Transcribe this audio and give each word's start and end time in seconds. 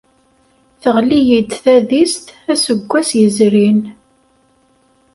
Teɣli-iyi-d 0.81 1.51
tadist 1.63 2.27
aseggas 2.51 3.09
yezrin. 3.19 3.81